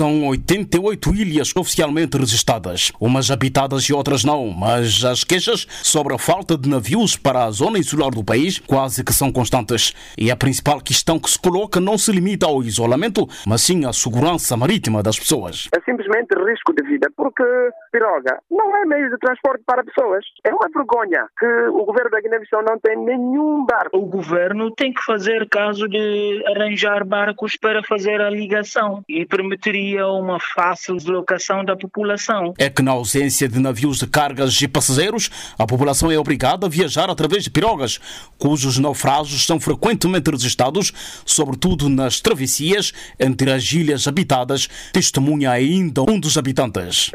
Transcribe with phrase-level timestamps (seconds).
[0.00, 6.18] São 88 ilhas oficialmente registradas, umas habitadas e outras não, mas as queixas sobre a
[6.18, 9.94] falta de navios para a zona insular do país quase que são constantes.
[10.16, 13.92] E a principal questão que se coloca não se limita ao isolamento, mas sim à
[13.92, 15.68] segurança marítima das pessoas.
[15.76, 17.44] É simplesmente risco de vida, porque
[17.92, 20.24] piroga não é meio de transporte para pessoas.
[20.42, 23.98] É uma vergonha que o governo da Guiné-Bissau não tem nenhum barco.
[23.98, 29.89] O governo tem que fazer caso de arranjar barcos para fazer a ligação e permitiria
[29.98, 32.54] uma fácil deslocação da população.
[32.58, 36.70] É que na ausência de navios de cargas e passageiros, a população é obrigada a
[36.70, 37.98] viajar através de pirogas,
[38.38, 40.92] cujos naufrágios são frequentemente registrados,
[41.24, 47.10] sobretudo nas travessias entre as ilhas habitadas, testemunha ainda um dos habitantes.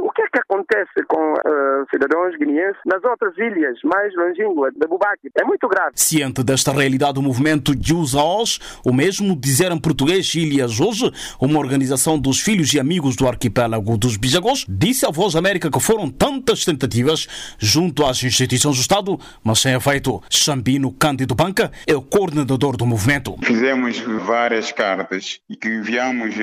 [0.66, 5.30] Acontece com uh, cidadãos guineenses nas outras ilhas mais longínquas de Bubaque?
[5.40, 5.92] É muito grave.
[5.94, 12.18] Ciente desta realidade, o movimento Jusaos, o mesmo dizer em português Ilhas Hoje, uma organização
[12.18, 16.66] dos filhos e amigos do arquipélago dos Bijagós, disse à Voz América que foram tantas
[16.66, 17.28] tentativas
[17.59, 20.20] junto às instituições do Estado, mas sem efeito.
[20.32, 23.36] Xambino Cândido Banca é o coordenador do movimento.
[23.44, 26.34] Fizemos várias cartas e que enviamos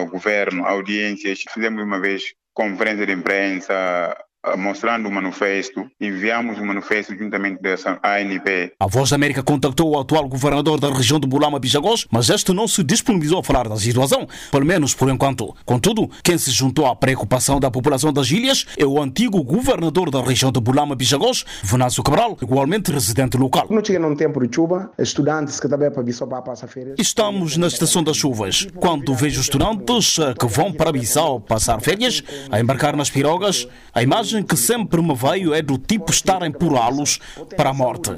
[0.00, 4.14] ao governo, audiências, fizemos uma vez conferenze di imprensa,
[4.56, 8.72] mostrando o manifesto, enviamos o manifesto juntamente dessa ANP.
[8.80, 12.52] A Voz da América contactou o atual governador da região de Bulama Bijagós, mas este
[12.52, 15.54] não se disponibilizou a falar da situação, pelo menos por enquanto.
[15.64, 20.22] Contudo, quem se juntou à preocupação da população das ilhas é o antigo governador da
[20.22, 23.66] região de Bulama Bijagós, Venâncio Cabral, igualmente residente local.
[23.68, 26.96] Não chega num tempo de chuva, estudantes que também para Bissau para passar férias.
[26.98, 28.66] Estamos na estação das chuvas.
[28.76, 34.39] Quando vejo estudantes que vão para Bissau passar férias, a embarcar nas pirogas, a imagem
[34.42, 37.18] que sempre me veio é do tipo estar a empurrá-los
[37.56, 38.10] para a morte.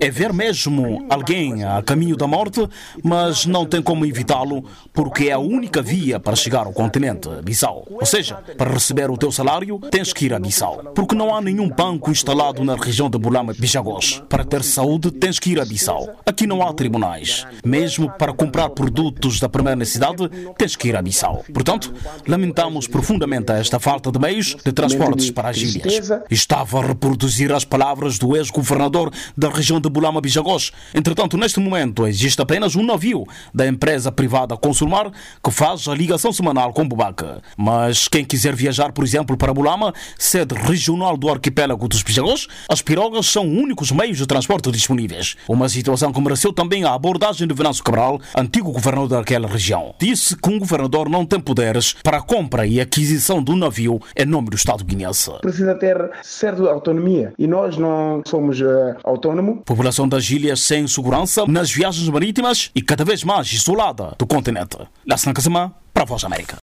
[0.00, 2.66] É ver mesmo alguém a caminho da morte,
[3.02, 7.86] mas não tem como evitá-lo porque é a única via para chegar ao continente, Bissau.
[7.90, 10.92] Ou seja, para receber o teu salário, tens que ir a Bissau.
[10.94, 14.22] Porque não há nenhum banco instalado na região de Bulama Bijagós.
[14.28, 16.16] Para ter saúde, tens que ir a Bissau.
[16.26, 17.46] Aqui não há tribunais.
[17.64, 21.44] Mesmo para comprar produtos da primeira necessidade, tens que ir a Bissau.
[21.52, 21.92] Portanto,
[22.26, 25.47] lamentamos profundamente esta falta de meios de transportes para
[26.30, 30.72] Estava a reproduzir as palavras do ex-governador da região de Bulama Bijagós.
[30.94, 35.10] Entretanto, neste momento, existe apenas um navio da empresa privada Consulmar
[35.42, 37.42] que faz a ligação semanal com Bubaca.
[37.56, 42.82] Mas quem quiser viajar, por exemplo, para Bulama, sede regional do arquipélago dos Bijagós, as
[42.82, 45.36] pirogas são únicos meios de transporte disponíveis.
[45.48, 49.94] Uma situação que mereceu também a abordagem de Venâncio Cabral, antigo governador daquela região.
[49.98, 54.24] Disse que um governador não tem poderes para a compra e aquisição do navio em
[54.24, 59.60] nome do Estado guinense precisa ter certa autonomia e nós não somos uh, autónomos.
[59.64, 64.78] População das ilhas sem segurança nas viagens marítimas e cada vez mais isolada do continente.
[65.06, 66.56] Lassana Kazama, para a Voz América.